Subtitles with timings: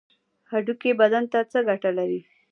[0.51, 2.19] هډوکي بدن ته څه ګټه لري؟